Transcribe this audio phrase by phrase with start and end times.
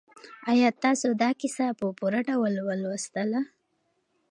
[0.51, 3.41] آیا تاسو دا کیسه په پوره ډول ولوستله؟